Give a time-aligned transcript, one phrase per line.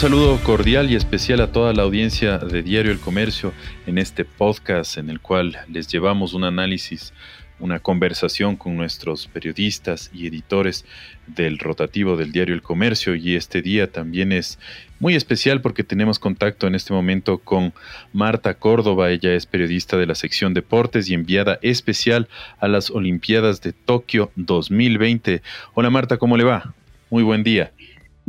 [0.00, 3.52] saludo cordial y especial a toda la audiencia de Diario El Comercio
[3.86, 7.12] en este podcast en el cual les llevamos un análisis,
[7.58, 10.86] una conversación con nuestros periodistas y editores
[11.26, 14.58] del rotativo del Diario El Comercio y este día también es
[15.00, 17.74] muy especial porque tenemos contacto en este momento con
[18.14, 22.26] Marta Córdoba, ella es periodista de la sección deportes y enviada especial
[22.58, 25.42] a las Olimpiadas de Tokio 2020.
[25.74, 26.72] Hola Marta, ¿cómo le va?
[27.10, 27.72] Muy buen día.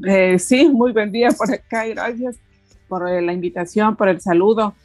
[0.06, 2.38] Eh, sí, muy buen día por acá y gracias
[2.88, 4.76] por eh, la invitación, por el saludo.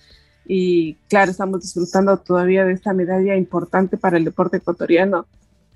[0.46, 5.26] Y claro, estamos disfrutando todavía de esta medalla importante para el deporte ecuatoriano,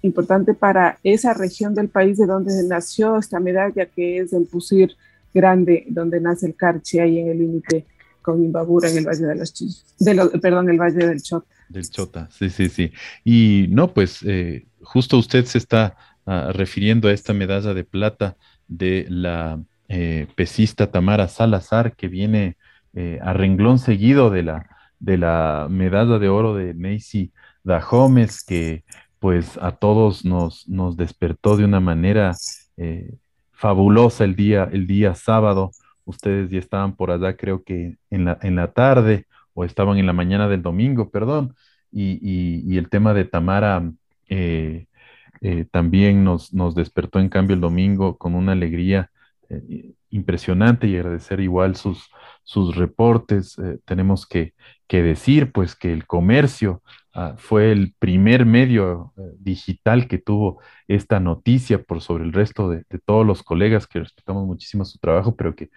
[0.03, 4.97] importante para esa región del país de donde nació esta medalla, que es el Pusir
[5.35, 7.87] Grande, donde nace el Carchi, ahí en el límite
[8.23, 11.47] con Imbabura, en el Valle de los perdón, el Valle del Chota.
[11.69, 12.93] Del Chota, sí, sí, sí.
[13.25, 18.37] Y no, pues eh, justo usted se está ah, refiriendo a esta medalla de plata
[18.71, 22.57] de la eh, pesista Tamara Salazar, que viene
[22.95, 24.67] eh, a renglón seguido de la,
[25.01, 27.33] de la medalla de oro de Macy
[27.65, 28.85] Dahomes, que
[29.19, 32.35] pues a todos nos, nos despertó de una manera
[32.77, 33.17] eh,
[33.53, 35.73] fabulosa el día, el día sábado.
[36.05, 40.07] Ustedes ya estaban por allá, creo que en la, en la tarde, o estaban en
[40.07, 41.55] la mañana del domingo, perdón,
[41.93, 43.83] y, el tema de Tamara
[44.29, 44.87] eh,
[45.71, 49.11] también nos, nos, despertó en cambio el domingo con una alegría
[49.51, 52.09] eh, impresionante y agradecer igual sus,
[52.45, 53.59] sus reportes.
[53.59, 54.55] Eh, tenemos que,
[54.87, 56.83] que, decir pues que el comercio
[57.15, 62.85] ah, fue el primer medio digital que tuvo esta noticia por sobre el resto de,
[63.05, 65.71] todos los colegas que respetamos muchísimo su trabajo, pero que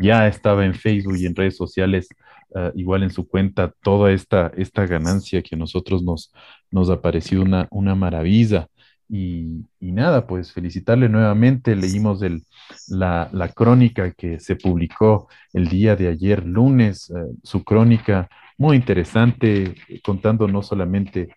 [0.00, 2.08] ya estaba en Facebook y en redes sociales.
[2.54, 6.32] Ah, igual en su cuenta toda esta, esta ganancia que a nosotros nos,
[6.70, 8.68] nos ha parecido una, una maravilla.
[9.08, 11.76] Y, nada, pues felicitarle nuevamente.
[11.76, 12.42] Leímos el,
[12.88, 19.74] la, crónica que se publicó el día de ayer, lunes, eh, su crónica muy interesante,
[20.02, 21.28] contando no solamente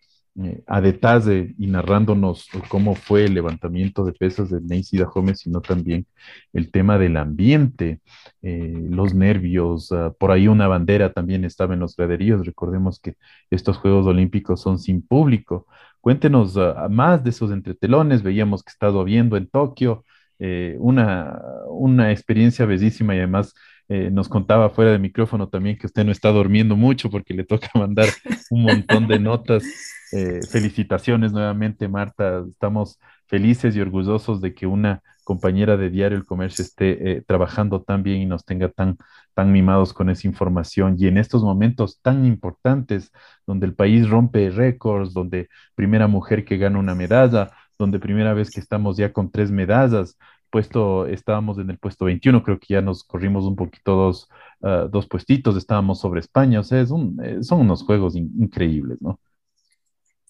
[0.41, 5.59] eh, a detalle y narrándonos cómo fue el levantamiento de pesas de Nancy Gómez, sino
[5.59, 6.05] también
[6.53, 7.99] el tema del ambiente,
[8.41, 12.45] eh, los nervios, ah, por ahí una bandera también estaba en los graderíos.
[12.45, 13.15] Recordemos que
[13.49, 15.67] estos Juegos Olímpicos son sin público.
[16.01, 18.23] Cuéntenos ah, más de esos entretelones.
[18.23, 20.05] Veíamos que está viendo en Tokio,
[20.39, 23.53] eh, una, una experiencia bellísima y además
[23.89, 27.43] eh, nos contaba fuera de micrófono también que usted no está durmiendo mucho porque le
[27.45, 28.07] toca mandar
[28.49, 29.63] un montón de notas.
[30.11, 32.43] Eh, felicitaciones nuevamente, Marta.
[32.49, 38.01] Estamos felices y orgullosos de que una compañera de Diario El Comercio esté trabajando tan
[38.01, 38.97] bien y nos tenga tan,
[39.39, 40.97] tan mimados con esa información.
[40.99, 43.09] Y en estos momentos tan importantes,
[43.47, 48.51] donde el país rompe récords, donde primera mujer que gana una medalla, donde primera vez
[48.51, 50.17] que estamos ya con tres medallas,
[50.49, 54.27] puesto, estábamos en el puesto 21, creo que ya nos corrimos un poquito dos,
[54.61, 59.01] ah, dos puestitos, estábamos sobre España, o sea, es un, eh, son unos juegos increíbles,
[59.01, 59.19] ¿no?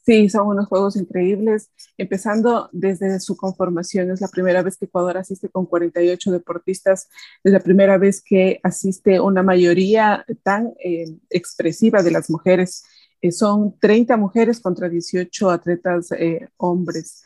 [0.09, 4.09] Sí, son unos juegos increíbles, empezando desde su conformación.
[4.09, 7.09] Es la primera vez que Ecuador asiste con 48 deportistas,
[7.43, 12.85] es la primera vez que asiste una mayoría tan eh, expresiva de las mujeres.
[13.21, 16.09] Eh, son 30 mujeres contra 18 atletas
[16.57, 17.21] hombres.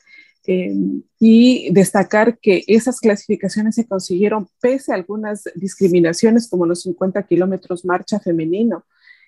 [0.45, 7.23] Em, y destacar que esas clasificaciones se consiguieron pese a algunas discriminaciones como los 50
[7.23, 8.83] kilómetros marcha femenino.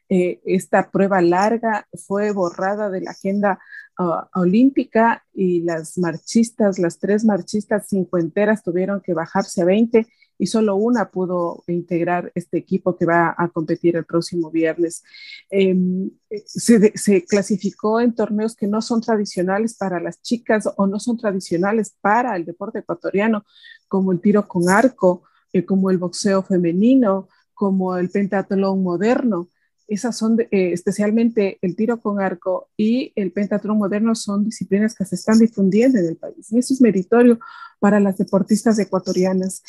[0.07, 3.59] Eh, esta prueba larga fue borrada de la agenda
[3.97, 10.05] ah, olímpica y las marchistas, las tres marchistas cincuenteras tuvieron que bajarse a 20
[10.37, 15.03] y solo una pudo integrar este equipo que va a competir el próximo viernes.
[15.49, 16.11] Em,
[16.45, 21.95] se, clasificó en torneos que no son tradicionales para las chicas o no son tradicionales
[22.01, 23.45] para el deporte ecuatoriano,
[23.87, 25.23] como el tiro con arco,
[25.53, 29.49] eh, como el boxeo femenino, como el pentatlón moderno
[29.87, 35.05] esas son eh, especialmente el tiro con arco y el pentatlón moderno son disciplinas que
[35.05, 37.39] se están difundiendo en el país y eso es meritorio
[37.79, 39.61] para las deportistas ecuatorianas.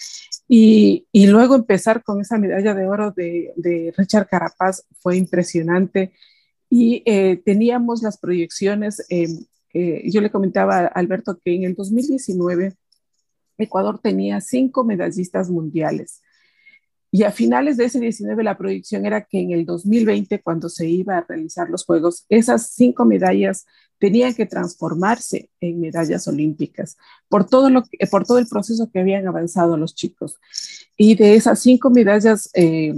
[0.48, 6.12] Y, luego empezar con esa medalla de oro de, Richard Carapaz fue impresionante
[6.70, 9.44] y eh, teníamos las proyecciones, em,
[10.04, 12.74] yo le comentaba a Alberto que en el 2019
[13.58, 16.22] Ecuador tenía cinco medallistas mundiales
[17.16, 20.86] y a finales de ese 19 la proyección era que en el 2020, cuando se
[20.86, 23.64] iba a realizar los Juegos, esas cinco medallas
[23.98, 26.98] tenían que transformarse en medallas olímpicas
[27.30, 30.38] por todo, lo por todo el proceso que habían avanzado los chicos.
[30.94, 32.92] Y de esas cinco medallas, eh,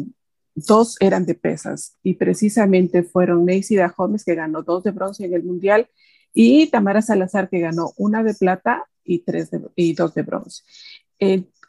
[0.56, 5.34] dos eran de pesas y precisamente fueron Neisida Gómez, que ganó dos de bronce en
[5.34, 5.88] el Mundial,
[6.34, 10.64] y Tamara Salazar, que ganó una de plata y, tres y dos de bronce.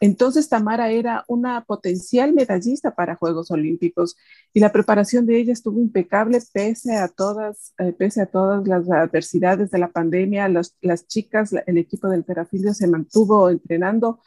[0.00, 4.16] Entonces Tamara era una potencial medallista para Juegos Olímpicos
[4.54, 8.90] y la preparación de ella estuvo impecable pese a todas, eh, pese a todas las
[8.90, 10.48] adversidades de la pandemia.
[10.48, 14.20] las chicas, el equipo del Terafilio se mantuvo entrenando.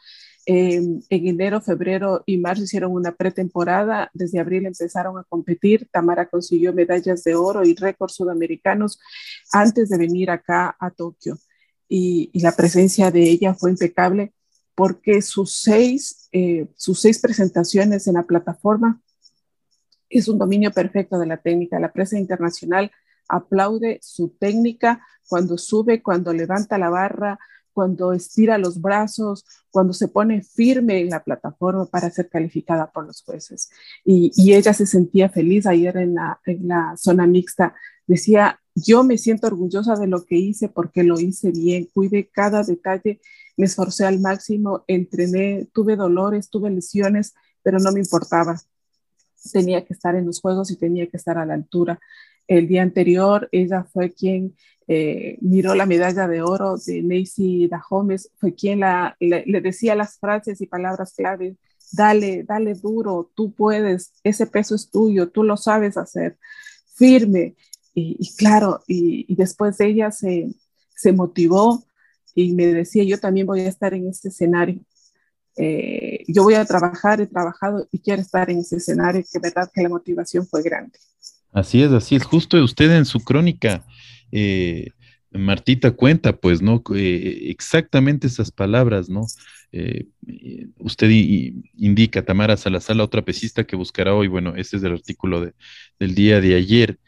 [0.46, 4.10] en enero, febrero y marzo hicieron una pretemporada.
[4.14, 5.88] Desde abril empezaron a competir.
[5.90, 9.00] Tamara consiguió medallas de oro y récords sudamericanos
[9.52, 11.38] antes de venir acá a Tokio.
[11.88, 14.33] y la presencia de ella fue impecable
[14.74, 19.00] porque sus seis, eh, sus seis presentaciones en la plataforma
[20.08, 21.80] es un dominio perfecto de la técnica.
[21.80, 22.90] La prensa internacional
[23.28, 27.38] aplaude su técnica cuando sube, cuando levanta la barra,
[27.72, 33.06] cuando estira los brazos, cuando se pone firme en la plataforma para ser calificada por
[33.06, 33.70] los jueces.
[34.04, 37.74] Y, ella se sentía feliz ayer en la, en la zona mixta.
[38.06, 42.62] Decía, yo me siento orgullosa de lo que hice porque lo hice bien, cuide cada
[42.62, 43.20] detalle
[43.56, 48.60] me esforcé al máximo, entrené, tuve dolores, tuve lesiones, pero no me importaba.
[49.52, 52.00] Tenía que estar en los juegos y tenía que estar a la altura.
[52.46, 54.56] El día anterior, ella fue quien
[54.86, 60.60] eh, miró la medalla de oro de Macy Dahomes, fue quien le, decía las frases
[60.60, 61.56] y palabras clave,
[61.92, 66.38] dale, dale duro, tú puedes, ese peso es tuyo, tú lo sabes hacer,
[66.94, 67.54] firme.
[67.96, 70.48] Y, claro, y, y, después de ella se,
[70.96, 71.84] se motivó,
[72.34, 74.80] y me decía, yo también voy a estar en este escenario.
[75.56, 79.70] Eh, yo voy a trabajar, he trabajado y quiero estar en ese escenario, que verdad
[79.72, 80.98] que la motivación fue grande.
[81.52, 82.24] Así es, así es.
[82.24, 83.86] Justo usted en su crónica,
[84.32, 84.90] eh,
[85.30, 86.82] Martita cuenta, pues, ¿no?
[86.94, 89.26] Eh, exactamente esas palabras, ¿no?
[90.78, 95.50] usted indica, Tamara Salazar, la otra pesista que buscará hoy, bueno, este es el artículo
[95.98, 97.00] del día de ayer.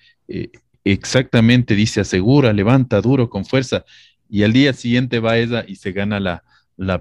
[0.92, 3.84] Exactamente dice, asegura, levanta duro, con fuerza
[4.28, 6.42] y al día siguiente va ella y se gana la,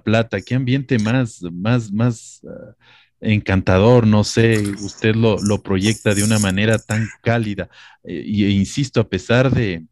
[0.03, 0.41] plata.
[0.41, 2.75] Qué ambiente más, más, más ah,
[3.19, 7.69] encantador, no sé, usted lo, proyecta de una manera tan cálida.
[8.03, 9.85] e insisto, a pesar de,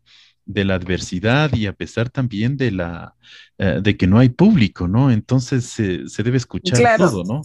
[0.46, 3.16] la adversidad y a pesar también de la
[3.58, 5.12] eh, de que no hay público, ¿no?
[5.12, 7.42] Entonces se debe escuchar todo, ¿no?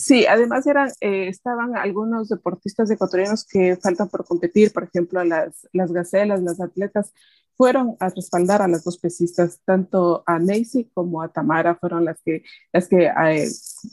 [0.00, 5.68] Sí, además eran, eh, estaban algunos deportistas ecuatorianos que faltan por competir, por ejemplo, las,
[5.72, 7.12] las gacelas, las atletas,
[7.56, 12.22] fueron a respaldar a las dos pesistas, tanto a Nancy como a Tamara, fueron las
[12.22, 13.48] que, las que eh,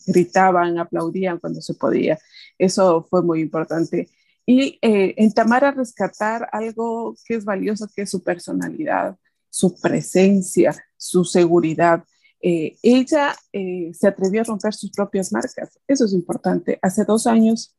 [0.05, 2.19] gritaban, aplaudían cuando se podía.
[2.59, 4.07] Eso fue muy importante.
[4.45, 9.17] Y eh, en Tamara rescatar algo que es valioso, que es su personalidad,
[9.49, 12.03] su presencia, su seguridad.
[12.47, 15.79] Eh, ella se atrevió a romper sus propias marcas.
[15.87, 16.77] Eso es importante.
[16.81, 17.75] Hace dos años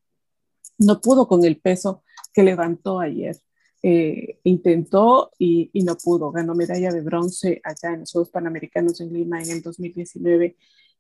[0.79, 2.03] no pudo con el peso
[2.33, 3.37] que levantó ayer.
[3.83, 6.33] Eh, intentó y, no pudo.
[6.33, 10.57] Ganó medalla de bronce allá en los Juegos Panamericanos en Lima en el 2019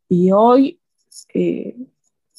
[0.08, 0.80] y hoy
[1.34, 1.76] eh,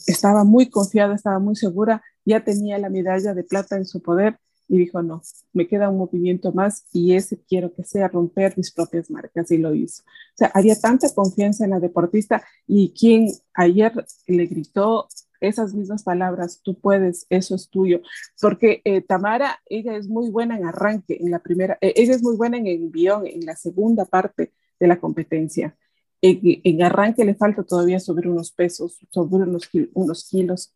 [0.06, 4.40] estaba muy confiada, estaba muy segura, ya tenía la medalla de plata en su poder
[4.68, 5.22] y dijo, no,
[5.54, 9.58] me queda un movimiento más y ese quiero que sea romper mis propias marcas y
[9.58, 10.04] lo hizo.
[10.04, 13.94] O sea, había tanta confianza en la deportista y quien ayer
[14.28, 15.08] le gritó
[15.40, 18.02] esas mismas palabras, tú puedes, eso es tuyo,
[18.42, 22.24] porque eh, Tamara, ella es muy buena en arranque, en la primera, eh, ella es
[22.24, 25.76] muy buena en envión, en la segunda parte de la competencia.
[26.22, 30.74] En, arranque le falta todavía sobre unos pesos, sobre unos, unos kilos,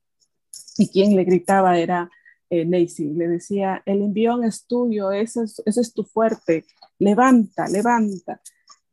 [0.77, 2.12] y quien le gritaba era
[2.51, 6.65] eh, le decía, el envión es tuyo, ese es, es tu fuerte,
[7.00, 8.41] levanta, levanta.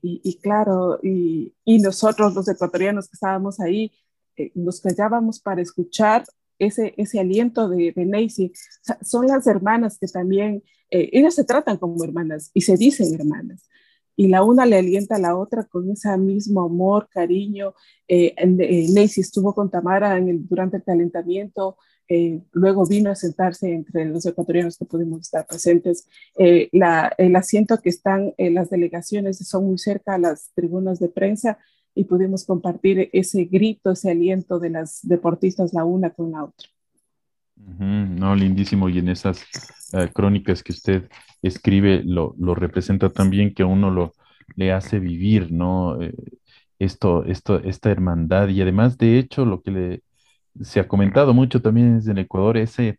[0.01, 3.91] Y, claro, y, nosotros los ecuatorianos que estábamos ahí,
[4.37, 6.25] eh, nos callábamos para escuchar
[6.61, 8.53] ese, ese aliento de, de
[9.03, 13.69] son las hermanas que también, eh, ellas se tratan como hermanas y se dicen hermanas.
[14.15, 17.75] Y la una le alienta a la otra con ese mismo amor, cariño.
[18.07, 21.77] Eh, eh estuvo con Tamara en el, durante el calentamiento,
[22.53, 26.09] luego vino a sentarse entre los ecuatorianos que pudimos estar presentes.
[26.73, 31.09] La, el asiento que están en las delegaciones son muy cerca a las tribunas de
[31.09, 31.59] prensa
[31.99, 36.69] y pudimos compartir ese grito, ese aliento de las deportistas la una con la otra.
[37.57, 38.89] no, lindísimo.
[38.89, 39.45] Y en esas
[39.93, 41.09] eh, crónicas que usted
[41.43, 44.15] escribe, lo, representa también que uno lo
[44.55, 46.01] le hace vivir, ¿no?
[46.01, 46.15] Eh,
[46.79, 48.47] esto, esto, esta hermandad.
[48.47, 50.03] Y además, de hecho, lo que le,
[50.63, 52.99] se ha comentado mucho también desde el Ecuador, ese,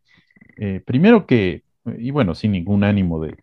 [0.57, 1.63] eh, primero que,
[1.97, 3.37] y bueno, sin ningún ánimo de,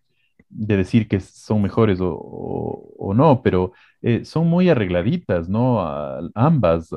[0.49, 5.81] de decir que son mejores o, no, pero eh, son muy arregladitas, ¿no?
[6.35, 6.89] ambas.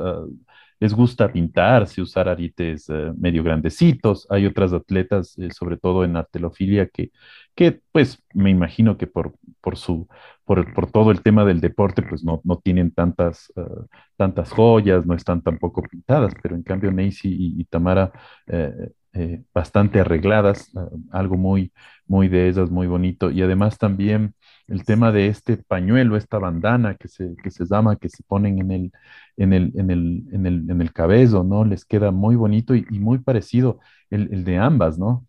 [0.81, 4.27] Les gusta pintarse, usar arites eh, medio grandecitos.
[4.31, 7.11] Hay otras atletas, eh, sobre todo en artelofilia, que,
[7.55, 10.09] que pues me imagino que por, por, su,
[10.45, 13.63] por, por todo el tema del deporte, pues no, no tienen tantas, eh,
[14.17, 18.13] tantas joyas, no están tampoco pintadas, pero en cambio Neisy y, Tamara
[19.53, 20.71] bastante arregladas,
[21.11, 21.73] algo muy,
[22.07, 23.31] muy de esas, muy bonito.
[23.31, 24.35] Y además también
[24.71, 28.61] el tema de este pañuelo, esta bandana que se, que se llama, que se ponen
[28.61, 28.93] en el,
[29.37, 31.65] en el, en el, en el, en el cabello, ¿no?
[31.65, 35.27] Les queda muy bonito y, muy parecido el, el, de ambas, ¿no?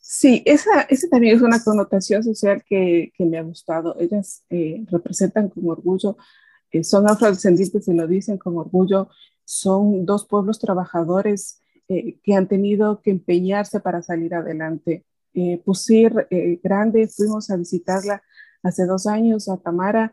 [0.00, 3.96] Sí, esa, esa también es una connotación social que, que me ha gustado.
[4.00, 6.16] Ellas eh, representan con orgullo,
[6.72, 9.08] eh, son afrodescendientes y lo dicen con orgullo,
[9.44, 16.26] son dos pueblos trabajadores eh, que han tenido que empeñarse para salir adelante eh, Pusir
[16.30, 18.22] eh, Grande, fuimos a visitarla
[18.62, 20.12] hace dos años a Tamara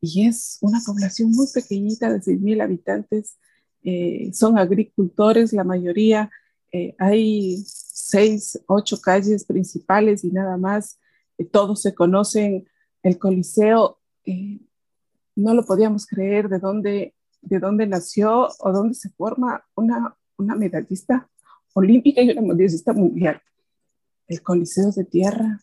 [0.00, 3.38] y es una población muy pequeñita de 6.000 habitantes.
[3.84, 6.28] Eh, son agricultores la mayoría.
[6.72, 10.98] Eh, hay seis, ocho calles principales y nada más.
[11.52, 12.66] todos se conocen.
[13.02, 13.98] El Coliseo,
[15.34, 20.54] no lo podíamos creer de dónde, de dónde nació o dónde se forma una, una
[20.54, 21.28] medallista
[21.74, 23.40] olímpica y una medallista mundial
[24.32, 25.60] el Coliseo de Tierra.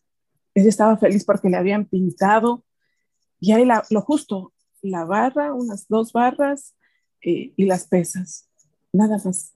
[0.54, 2.66] Él estaba feliz porque le habían pintado
[3.40, 6.76] y ahí lo justo, la barra, unas dos barras
[7.22, 8.50] eh, y las pesas,
[8.92, 9.54] nada más.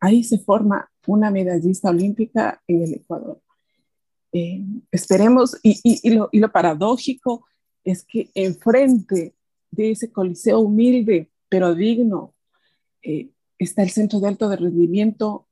[0.00, 3.40] Ahí se forma una medallista olímpica en el Ecuador.
[4.32, 7.46] Eh, esperemos, y, lo, paradójico
[7.84, 9.36] es que enfrente
[9.70, 12.34] de ese coliseo humilde pero digno
[13.02, 15.48] eh, está el centro de alto de rendimiento,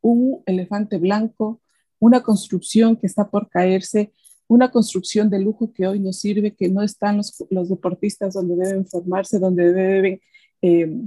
[0.00, 1.60] un elefante blanco
[2.04, 4.12] una construcción que está por caerse,
[4.46, 8.56] una construcción de lujo que hoy nos sirve, que no están los, los deportistas donde
[8.56, 10.20] deben formarse, donde deben
[10.60, 11.00] eh,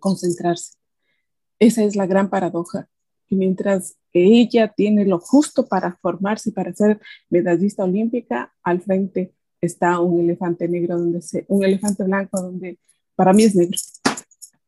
[0.00, 0.72] concentrarse.
[1.58, 2.88] Esa es la gran paradoja,
[3.26, 10.00] que mientras ella tiene lo justo para formarse para ser medallista olímpica, al frente está
[10.00, 12.78] un elefante negro, donde un elefante blanco, donde
[13.16, 13.76] para mí es negro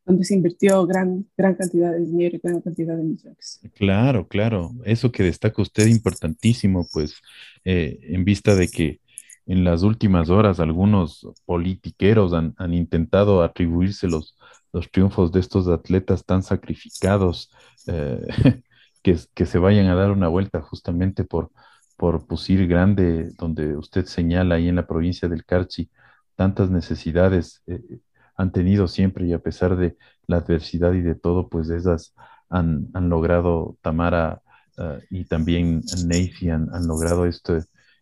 [0.09, 3.61] donde se invirtió gran, gran cantidad de dinero y gran cantidad de millones.
[3.75, 4.71] Claro, claro.
[4.83, 7.21] Eso que destaca usted importantísimo, pues,
[7.63, 9.01] eh, en vista de que
[9.45, 14.35] en las últimas horas algunos politiqueros han, intentado atribuirse los,
[14.73, 17.51] los, triunfos de estos atletas tan sacrificados,
[17.85, 18.25] eh,
[19.03, 21.51] que, que, se vayan a dar una vuelta justamente por,
[21.97, 25.87] por Pusir Grande, donde usted señala ahí en la provincia del Carchi
[26.35, 27.61] tantas necesidades.
[27.67, 27.99] Eh,
[28.39, 32.13] han tenido siempre y a pesar de la adversidad y de todo, pues esas
[32.47, 34.41] han, han logrado, Tamara
[34.77, 37.59] uh, y también Neifi han, han, logrado esto,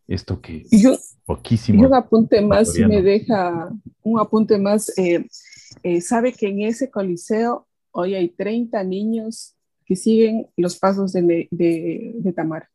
[0.08, 1.82] esto que yo, poquísimo.
[1.82, 3.72] Y un apunte más me deja,
[4.03, 5.25] un apunte más, eh,
[5.82, 9.56] eh, sabe que en ese coliseo hoy hay 30 niños
[9.88, 12.70] que siguen los pasos de, de, de Tamara.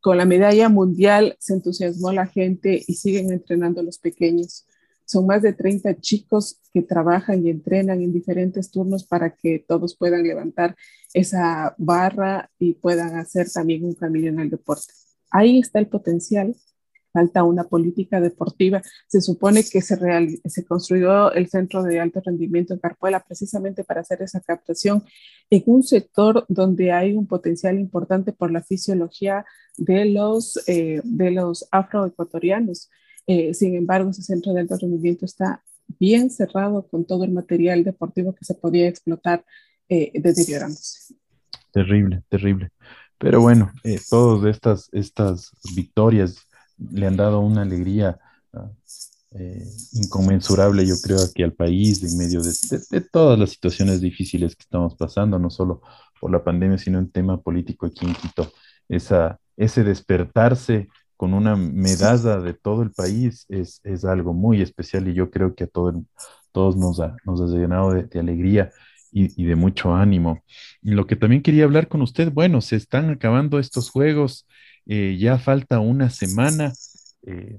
[0.00, 4.66] Con la medalla mundial se entusiasmó la gente y siguen entrenando a los pequeños.
[5.04, 9.96] Son más de 30 chicos que trabajan y entrenan en diferentes turnos para que todos
[9.96, 10.76] puedan levantar
[11.12, 14.92] esa barra y puedan hacer también un camino en el deporte.
[15.30, 16.54] Ahí está el potencial.
[17.12, 18.82] Falta una política deportiva.
[19.06, 24.20] Se supone que se, construyó el centro de alto rendimiento en Carpuela precisamente para hacer
[24.22, 25.04] esa captación
[25.48, 29.44] en un sector donde hay un potencial importante por la fisiología
[29.76, 32.90] de los, eh, de los afroecuatorianos.
[33.26, 35.62] Eh, sin embargo, ese centro de alto rendimiento está
[35.98, 39.44] bien cerrado con todo el material deportivo que se podía explotar
[39.88, 41.14] eh, deteriorándose.
[41.72, 42.70] Terrible, terrible.
[43.18, 46.36] Pero bueno, eh, todas estas, estas victorias
[46.78, 48.18] le han dado una alegría
[48.52, 48.70] ah,
[49.32, 52.52] eh, inconmensurable, yo creo, aquí al país, en medio de,
[52.90, 55.82] de, todas las situaciones difíciles que estamos pasando, no solo
[56.20, 58.52] por la pandemia, sino en tema político aquí en Quito.
[58.88, 65.08] Esa, ese despertarse con una medalla de todo el país es, es, algo muy especial
[65.08, 66.02] y yo creo que a todo
[66.52, 68.70] todos nos ha, nos ha llenado de, de alegría
[69.10, 70.42] y, y, de mucho ánimo.
[70.82, 74.46] Y lo que también quería hablar con usted, bueno, se están acabando estos juegos,
[74.86, 76.72] eh, ya falta una semana.
[77.26, 77.58] Eh,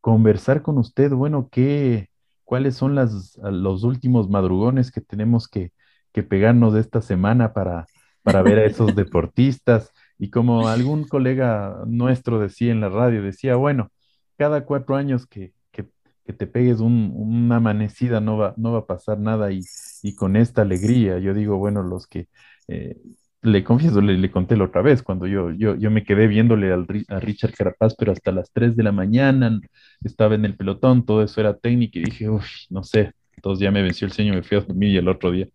[0.00, 2.08] conversar con usted, bueno, ¿qué,
[2.44, 5.72] ¿cuáles son las, los últimos madrugones que tenemos que,
[6.12, 7.86] que pegarnos esta semana para,
[8.22, 9.92] para ver a esos deportistas?
[10.18, 13.90] Y como algún colega nuestro decía en la radio, decía, bueno,
[14.36, 15.86] cada cuatro años que, que,
[16.24, 19.60] que te pegues un, una amanecida no va, no va a pasar nada y,
[20.02, 22.28] y, con esta alegría, yo digo, bueno, los que,
[22.68, 22.96] eh,
[23.42, 26.72] le confieso, le, le, conté la otra vez, cuando yo, yo, yo me quedé viéndole
[26.72, 29.60] al, a Richard Carapaz, pero hasta las 3 de la mañana
[30.02, 33.70] estaba en el pelotón, todo eso era técnico y dije, uff, no sé, entonces ya
[33.70, 35.46] me venció el sueño, me fui a dormir y el otro día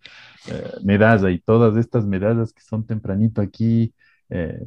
[0.50, 3.93] eh, medalla y todas estas medallas que son tempranito aquí.
[4.34, 4.66] Eh,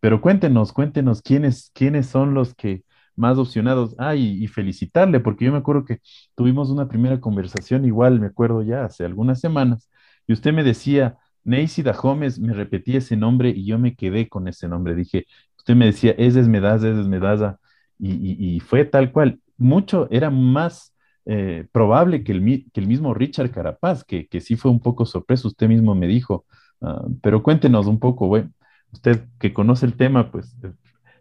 [0.00, 2.84] pero cuéntenos, cuéntenos quiénes, quiénes son los que
[3.16, 3.94] más opcionados.
[3.98, 6.00] Ah, y, felicitarle, porque yo me acuerdo que
[6.34, 9.90] tuvimos una primera conversación, igual me acuerdo ya hace algunas semanas,
[10.26, 14.48] y usted me decía, Neisy Dahomes, me repetía ese nombre y yo me quedé con
[14.48, 14.94] ese nombre.
[14.94, 15.26] Dije,
[15.56, 17.58] usted me decía, es Medalla, ese es Medalla,
[17.98, 19.40] y, y, fue tal cual.
[19.58, 20.94] Mucho, era más
[21.26, 25.04] eh, probable que el, que el mismo Richard Carapaz, que, que sí fue un poco
[25.06, 26.46] sorpreso, usted mismo me dijo.
[26.80, 28.50] Ah, pero cuéntenos un poco, bueno,
[28.92, 30.72] usted que conoce el tema, pues eh,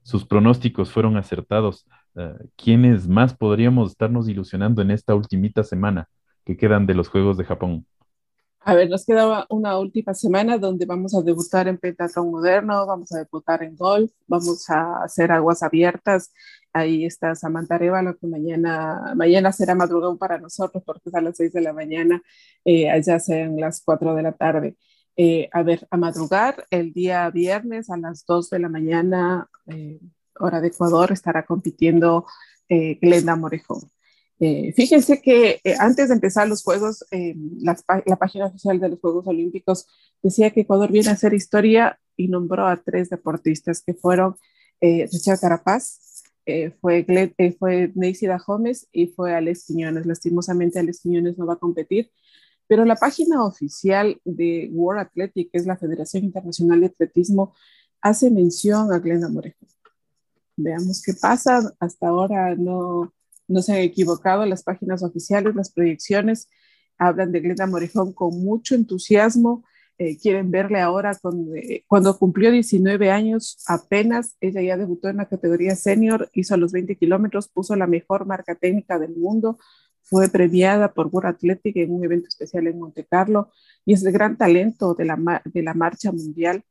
[0.04, 1.86] sus pronósticos fueron acertados.
[2.16, 6.10] Uh, ¿Quiénes más podríamos estarnos ilusionando en esta ultimita semana
[6.44, 7.86] que quedan de los Juegos de Japón?
[8.62, 13.12] A ver, nos queda una última semana donde vamos a debutar en pentatlón moderno, vamos
[13.14, 16.34] a debutar en golf, vamos a hacer aguas abiertas.
[16.74, 21.38] Ahí está Samantha lo que mañana, mañana será madrugón para nosotros porque es a las
[21.38, 22.22] 6 de la mañana,
[22.66, 24.76] eh, allá sean las 4 de la tarde.
[25.22, 30.00] Eh, a ver, a madrugar el día viernes a las 2 de la mañana, eh,
[30.40, 32.26] hora de Ecuador, estará compitiendo
[32.70, 33.82] eh, Glenda Morejón.
[34.40, 37.76] fíjense que antes de empezar los Juegos, la,
[38.18, 39.88] página oficial de los Juegos Olímpicos
[40.24, 44.38] decía que Ecuador viene a hacer historia y nombró a tres deportistas que fueron
[44.80, 46.24] Richard Carapaz,
[46.80, 48.40] fue, Gled, fue Neisida
[48.94, 50.06] y fue Alex Quiñones.
[50.06, 52.10] Lastimosamente, Alex Quiñones no va a competir
[52.70, 57.56] pero la página oficial de World Athletic, que es la Federación Internacional de Atletismo,
[58.00, 59.66] hace mención a Glenda Morejo.
[60.56, 61.74] Veamos qué pasa.
[61.80, 63.12] Hasta ahora no,
[63.48, 66.48] no se han equivocado las páginas oficiales, las proyecciones
[67.00, 69.64] hablan de Glenda Morejón con mucho entusiasmo.
[69.98, 71.18] Eh, quieren verle ahora
[71.56, 76.72] eh, cuando cumplió 19 años, apenas ella ya debutó en la categoría senior, hizo los
[76.72, 79.58] 20 kilómetros, puso la mejor marca técnica del mundo,
[80.10, 83.52] fue premiada por World Athletic en un evento especial en Monte Carlo
[83.86, 86.64] y es el gran talento de la, de la marcha mundial.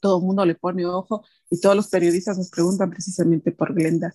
[0.00, 4.14] Todo el mundo le pone ojo y todos los periodistas nos preguntan precisamente por Glenda.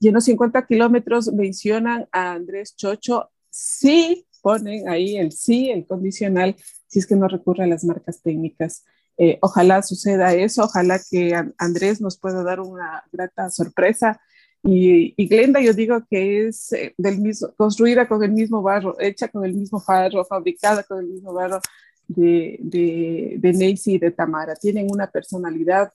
[0.00, 5.86] Y en los 50 kilómetros mencionan a Andrés Chocho, sí ponen ahí el sí, el
[5.86, 8.84] condicional, si es que no recurre a las marcas técnicas.
[9.16, 14.20] Eh, ojalá suceda eso, ojalá que Andrés nos pueda dar una grata sorpresa
[14.66, 19.28] y, Glenda yo digo que es eh, del mismo, construida con el mismo barro, hecha
[19.28, 21.60] con el mismo barro, fabricada con el mismo barro
[22.08, 24.54] de, de, de y de Tamara.
[24.56, 25.92] Tienen una personalidad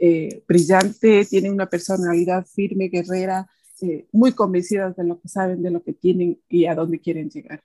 [0.00, 3.48] eh, brillante, tienen una personalidad firme, guerrera,
[3.82, 7.30] eh, muy convencidas de lo que saben, de lo que tienen y a dónde quieren
[7.30, 7.62] llegar.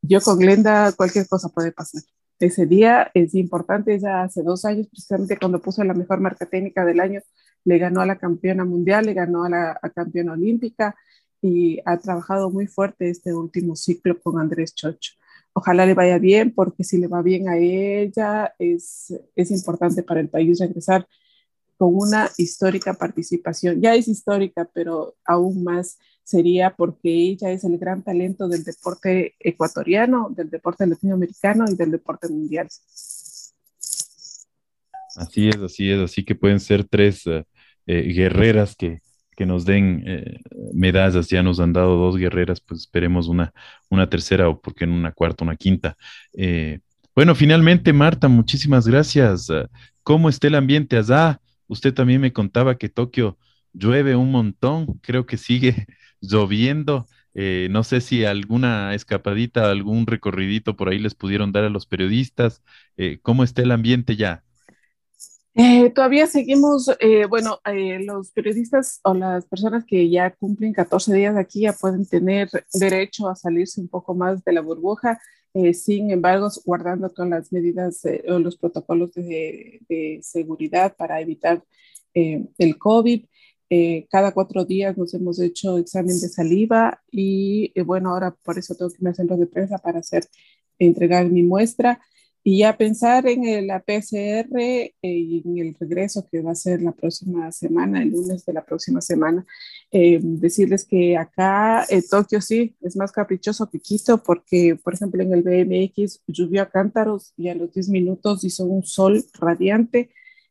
[0.00, 2.02] yo con Glenda cualquier cosa puede pasar.
[2.40, 6.84] Ese día es importante, ya hace dos años, precisamente cuando puso la mejor marca técnica
[6.84, 7.20] del año,
[7.64, 10.94] le ganó a la campeona mundial, le ganó a la campeona olímpica
[11.44, 15.12] y ha trabajado muy fuerte este último ciclo con Andrés Chocho.
[15.52, 20.20] Ojalá le vaya bien, porque si le va bien a ella, es, es importante para
[20.20, 21.06] el país regresar
[21.76, 23.80] con una histórica participación.
[23.80, 29.34] Ya es histórica, pero aún más sería porque ella es el gran talento del deporte
[29.38, 32.68] ecuatoriano, del deporte latinoamericano y del deporte mundial.
[35.16, 37.44] Así es, así es, así que pueden ser tres uh,
[37.86, 39.00] eh, guerreras que,
[39.36, 40.40] que, nos den eh,
[40.72, 43.52] medallas, ya nos han dado dos guerreras, pues esperemos una,
[43.90, 45.96] una tercera o porque en una cuarta, una quinta.
[46.32, 46.80] Eh,
[47.14, 49.48] bueno, finalmente, Marta, muchísimas gracias.
[50.02, 51.40] ¿Cómo está el ambiente allá?
[51.66, 53.38] Usted también me contaba que Tokio
[53.72, 55.86] llueve un montón, creo que sigue
[56.20, 57.06] lloviendo.
[57.34, 62.62] no sé si alguna escapadita, algún recorridito por ahí les pudieron dar a los periodistas.
[63.22, 64.44] ¿Cómo está el ambiente ya?
[65.56, 71.14] Eh, todavía seguimos, eh, bueno, eh, los periodistas o las personas que ya cumplen 14
[71.14, 75.20] días aquí ya pueden tener derecho a salirse un poco más de la burbuja,
[75.72, 81.62] sin embargo, guardando con las medidas o los protocolos de, de, seguridad para evitar
[82.12, 83.24] el COVID.
[84.10, 88.90] cada cuatro días nos hemos hecho examen de saliva y bueno, ahora por eso tengo
[88.90, 90.24] que ir al centro de prensa para hacer,
[90.80, 92.00] entregar mi muestra.
[92.46, 96.82] Y ya pensar en la PCR eh, y en el regreso que va a ser
[96.82, 99.46] la próxima semana, el lunes de la próxima semana,
[99.90, 105.22] eh, decirles que acá en Tokio sí es más caprichoso que Quito porque, por ejemplo,
[105.22, 110.10] en el BMX llovió a cántaros y a los 10 minutos hizo un sol radiante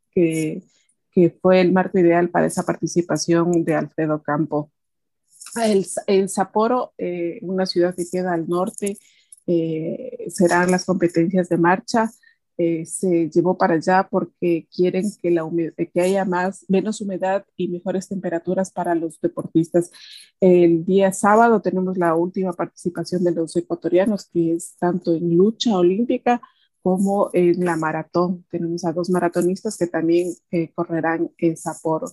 [0.10, 0.64] que,
[1.12, 4.72] que fue el marco ideal para esa participación de Alfredo Campo.
[5.64, 8.98] El, el Sapporo, eh, una ciudad que queda al norte,
[9.48, 12.10] eh, serán las competencias de marcha.
[12.58, 15.50] eh, se llevó para allá porque quieren que, la
[15.94, 19.92] que haya más, menos humedad y mejores temperaturas para los deportistas.
[20.40, 25.76] El día sábado tenemos la última participación de los ecuatorianos, que es tanto en lucha
[25.76, 26.42] olímpica
[26.84, 28.46] como en la maratón.
[28.52, 32.08] Tenemos a dos maratonistas que también eh, correrán en Sapporo.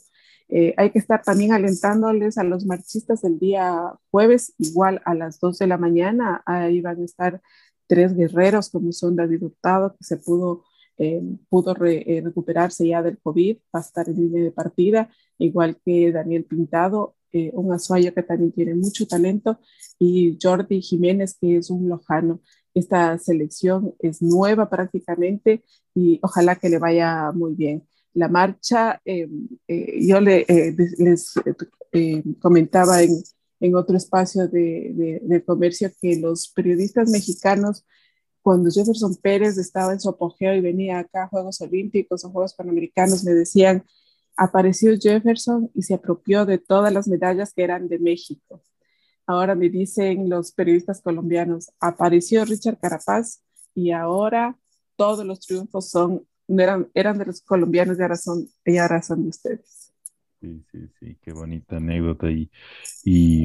[0.52, 5.38] Eh, hay que estar también alentándoles a los marchistas el día jueves, igual a las
[5.38, 6.42] 2 de la mañana.
[6.44, 7.40] Ahí van a estar
[7.86, 10.64] tres guerreros como son David Hurtado, que se pudo,
[10.98, 15.78] eh, pudo eh, recuperarse ya del COVID, va a estar en línea de partida, igual
[15.84, 17.16] que Daniel Pintado,
[17.52, 19.60] un azuayo que también tiene mucho talento,
[20.00, 22.40] y Jordi Jiménez, que es un lojano.
[22.74, 27.86] Esta selección es nueva prácticamente y ojalá que le vaya muy bien.
[28.14, 30.44] La marcha, yo le,
[30.98, 31.34] les
[32.40, 33.22] comentaba en,
[33.60, 37.84] en otro espacio de, de, comercio que los periodistas mexicanos,
[38.42, 42.54] cuando Jefferson Pérez estaba en su apogeo y venía acá a Juegos Olímpicos o Juegos
[42.54, 43.84] Panamericanos, me decían,
[44.36, 48.62] apareció Jefferson y se apropió de todas las medallas que eran de México.
[49.26, 53.42] Ahora me dicen los periodistas colombianos, apareció Richard Carapaz
[53.74, 54.58] y ahora
[54.96, 56.26] todos los triunfos son,
[56.58, 59.92] eran, eran de los colombianos y ahora son, y ahora son de ustedes.
[60.40, 62.30] Sí, sí, sí, qué bonita anécdota.
[62.30, 62.50] Y,
[63.04, 63.44] y,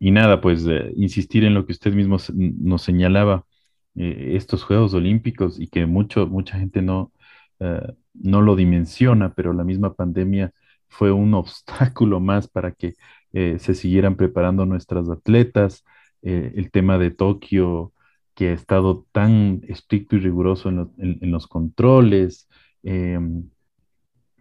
[0.00, 3.46] y nada, pues eh, insistir en lo que usted mismo nos señalaba,
[3.94, 7.12] eh, estos Juegos Olímpicos y que mucho, mucha gente no,
[7.60, 7.80] eh,
[8.14, 10.52] no lo dimensiona, pero la misma pandemia
[10.88, 12.94] fue un obstáculo más para que
[13.32, 15.84] se siguieran preparando nuestras atletas.
[16.22, 17.92] el tema de Tokio,
[18.34, 22.48] que ha estado tan estricto y riguroso en, los controles.
[22.82, 23.44] Em,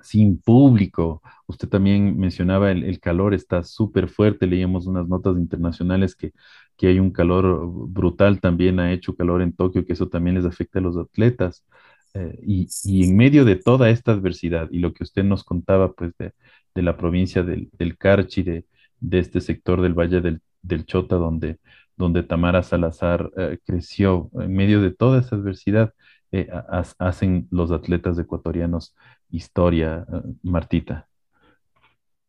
[0.03, 1.21] sin público.
[1.47, 4.47] Usted también mencionaba el, calor, está súper fuerte.
[4.47, 6.34] Leíamos unas notas internacionales que,
[6.77, 10.45] que, hay un calor brutal, también ha hecho calor en Tokio, que eso también les
[10.45, 11.65] afecta a los atletas.
[12.13, 15.93] Eh, y, y, en medio de toda esta adversidad y lo que usted nos contaba,
[15.93, 16.34] pues, de,
[16.75, 18.65] de la provincia del, del Carchi, de,
[18.99, 21.60] de, este sector del Valle del, del Chota, donde,
[21.95, 25.93] donde Tamara Salazar eh, creció, en medio de toda esa adversidad,
[26.36, 26.49] eh,
[26.97, 28.95] hacen los atletas ecuatorianos
[29.29, 31.08] historia, eh, Martita.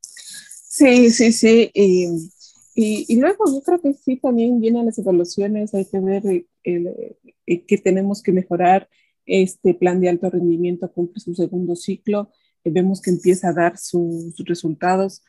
[0.03, 1.71] Sí, sí, sí.
[1.73, 2.07] Y,
[2.75, 6.23] y, luego yo creo que sí, también vienen las evaluaciones, hay que ver
[6.65, 7.17] el,
[7.67, 8.91] que tenemos que mejorar.
[9.25, 12.31] Este plan de alto rendimiento cumple su segundo ciclo,
[12.63, 15.23] eh, vemos que empieza a dar sus resultados.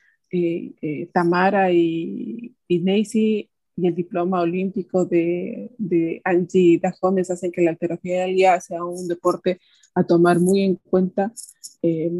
[1.13, 7.71] Tamara y, y Nancy y el diploma olímpico de, de Angie Dajones hacen que la
[7.71, 9.59] alterofilia sea un deporte
[9.93, 11.33] a tomar muy en cuenta.
[11.81, 12.11] Eh,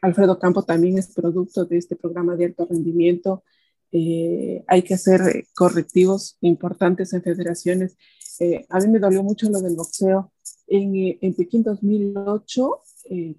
[0.00, 3.44] Alfredo Campo también es producto de este programa de alto rendimiento.
[3.92, 7.96] Eh, hay que hacer correctivos importantes en federaciones.
[8.40, 10.32] Eh, a mí me dolió mucho lo del boxeo.
[10.66, 12.82] En, en Pekín 2008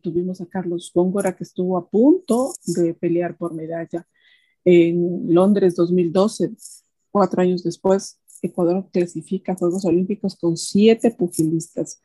[0.01, 4.07] tuvimos a Carlos Góngora que estuvo a punto de pelear por medalla.
[4.65, 6.51] En Londres 2012
[7.11, 12.01] Cuatro años después, Ecuador clasifica a Juegos Olímpicos con siete pugilistas.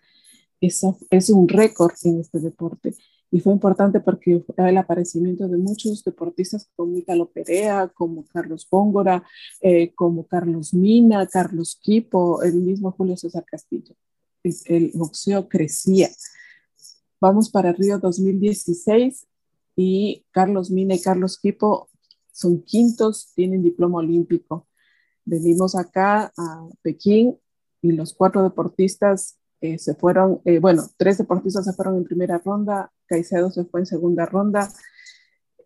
[0.60, 2.94] Eso es un récord en este deporte.
[3.30, 8.64] Y fue importante porque fue el aparecimiento de muchos deportistas como Italo Perea, como Carlos
[8.64, 9.24] Póngora,
[9.60, 13.96] eh, como Carlos Mina, Carlos Quipo, el mismo Julio César Castillo.
[14.66, 16.10] El boxeo crecía.
[17.20, 19.26] Vamos para Río 2016
[19.74, 21.88] y Carlos Mina y Carlos Quipo
[22.32, 24.68] son quintos, tienen diploma olímpico.
[25.24, 27.38] Venimos acá a Pekín
[27.82, 32.38] y los cuatro deportistas eh, se fueron, eh, bueno, tres deportistas se fueron en primera
[32.44, 34.70] ronda, Caicedo se fue en segunda ronda,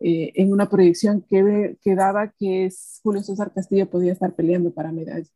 [0.00, 2.70] eh, en una proyección que, que daba que
[3.02, 5.28] Julio César Castillo podía estar peleando para medalla.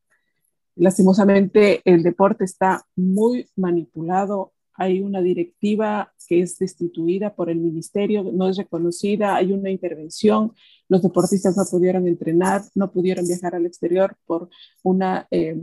[0.76, 4.52] Lastimosamente, el deporte está muy manipulado.
[4.74, 10.52] Hay una directiva que es destituida por el ministerio, no es reconocida, hay una intervención
[10.92, 14.50] los deportistas no pudieron entrenar, no pudieron viajar al exterior por
[14.82, 15.58] una eh,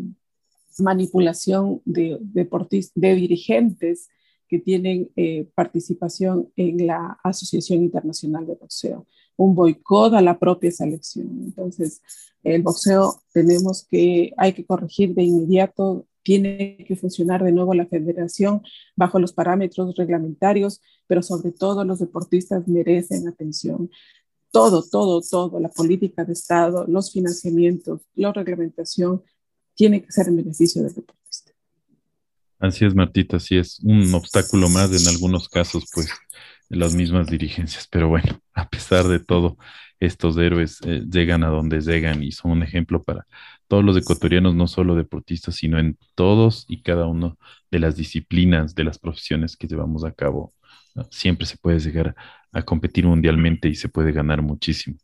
[0.79, 4.09] manipulación de, de dirigentes
[4.47, 9.05] que tienen eh, participación en la Asociación Internacional de Boxeo,
[9.37, 11.27] un boicot a la propia selección.
[11.45, 12.01] Entonces,
[12.41, 17.85] el boxeo tenemos que, hay que corregir de inmediato, tiene que funcionar de nuevo la
[17.85, 18.61] federación
[18.95, 23.89] bajo los parámetros reglamentarios, pero sobre todo los deportistas merecen atención
[24.51, 29.23] todo, todo, todo, la política de Estado, los financiamientos, la reglamentación,
[29.75, 31.51] tiene que ser en beneficio del deportista.
[32.59, 36.09] Así es, Martita, así es un obstáculo más en algunos casos, pues,
[36.69, 37.87] de las mismas dirigencias.
[37.89, 39.57] Pero bueno, a pesar de todo,
[39.99, 43.27] estos héroes eh, llegan a donde llegan y son un ejemplo para
[43.67, 47.37] todos los ecuatorianos, no solo deportistas, sino en todos y cada uno
[47.69, 50.53] de las disciplinas, de las profesiones que llevamos a cabo.
[51.11, 52.15] Siempre se puede llegar
[52.51, 54.97] a competir mundialmente y se puede ganar muchísimo.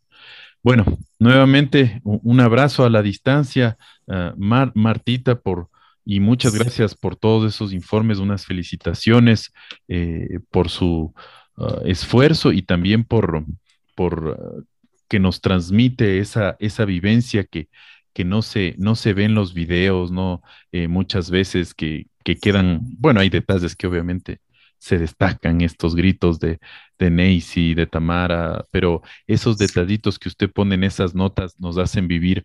[0.64, 0.84] Bueno,
[1.20, 3.78] nuevamente un abrazo a la distancia,
[4.08, 5.70] uh, Martita, por,
[6.04, 9.54] y muchas gracias por todos esos informes, unas felicitaciones
[9.88, 11.14] eh, por su
[11.58, 13.46] uh, esfuerzo y también por,
[13.94, 14.66] por uh,
[15.08, 17.70] que nos transmite esa, esa vivencia que,
[18.14, 20.42] que no, se, no se ve en los videos, ¿no?
[20.72, 24.40] Eh, muchas veces que, que quedan, bueno, hay detalles que obviamente
[24.78, 26.60] se destacan estos gritos de,
[27.00, 32.08] de Neisy, de Tamara, pero esos detallitos que usted pone en esas notas nos hacen
[32.08, 32.44] vivir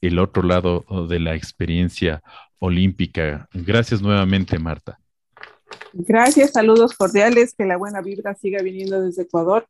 [0.00, 2.22] el otro lado oh, de la experiencia
[2.58, 3.48] olímpica.
[3.52, 4.98] Gracias nuevamente, Marta.
[5.92, 9.66] Gracias, saludos cordiales, que la buena vibra siga viniendo desde Ecuador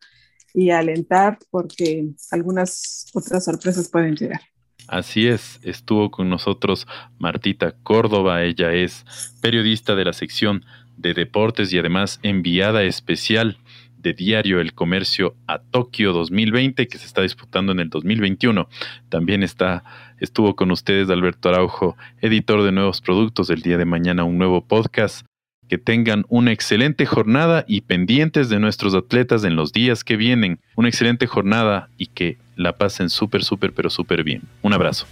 [0.59, 4.41] y alentar porque algunas otras sorpresas pueden llegar.
[4.89, 9.05] Así es, estuvo con nosotros Martita Córdoba, ella es
[9.41, 10.65] periodista de la sección
[10.97, 13.59] de Deportes y además enviada especial
[13.99, 18.69] de Diario El Comercio a Tokio 2020 que se está disputando en el 2021.
[19.09, 19.85] También está
[20.19, 23.51] estuvo con ustedes Alberto Araujo, editor de nuevos productos.
[23.51, 25.28] El día de mañana un nuevo podcast.
[25.69, 30.61] Que tengan una excelente jornada y pendientes de nuestros atletas en los días que vienen.
[30.77, 34.43] Una excelente jornada y que la pasen súper, súper, pero súper bien.
[34.63, 35.07] Un abrazo.